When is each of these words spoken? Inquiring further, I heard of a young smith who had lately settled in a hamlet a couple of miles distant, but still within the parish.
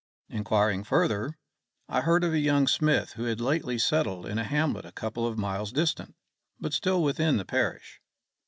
Inquiring 0.29 0.83
further, 0.83 1.37
I 1.87 2.01
heard 2.01 2.23
of 2.23 2.33
a 2.33 2.39
young 2.39 2.65
smith 2.65 3.13
who 3.13 3.25
had 3.25 3.39
lately 3.39 3.77
settled 3.77 4.25
in 4.25 4.39
a 4.39 4.43
hamlet 4.43 4.83
a 4.83 4.91
couple 4.91 5.27
of 5.27 5.37
miles 5.37 5.71
distant, 5.71 6.15
but 6.59 6.73
still 6.73 7.03
within 7.03 7.37
the 7.37 7.45
parish. 7.45 8.01